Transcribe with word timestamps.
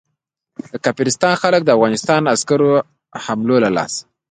د 0.71 0.73
کافرستان 0.85 1.33
خلک 1.41 1.61
د 1.63 1.69
افغانستان 1.77 2.19
د 2.23 2.27
عسکرو 2.35 2.71
حملو 3.23 3.55
له 3.65 3.69
لاسه. 3.75 4.01